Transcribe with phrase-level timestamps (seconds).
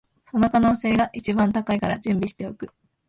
[0.25, 2.71] その可能性が一番高いから準備しておく